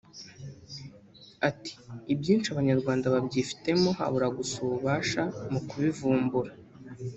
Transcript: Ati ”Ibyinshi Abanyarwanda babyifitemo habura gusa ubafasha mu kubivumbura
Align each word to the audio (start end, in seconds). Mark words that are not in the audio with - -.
Ati 1.49 1.71
”Ibyinshi 2.13 2.47
Abanyarwanda 2.49 3.13
babyifitemo 3.15 3.89
habura 3.97 4.27
gusa 4.37 4.55
ubafasha 4.65 5.21
mu 5.51 5.59
kubivumbura 5.67 6.51